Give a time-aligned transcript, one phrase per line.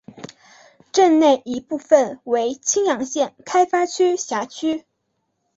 [0.91, 4.83] 镇内一部分为青阳县开发区辖区。